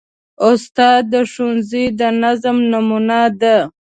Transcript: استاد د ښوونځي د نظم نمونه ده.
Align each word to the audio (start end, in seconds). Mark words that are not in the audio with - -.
استاد 0.49 1.01
د 1.13 1.15
ښوونځي 1.31 1.85
د 1.99 2.01
نظم 2.21 2.57
نمونه 2.71 3.19
ده. 3.41 3.57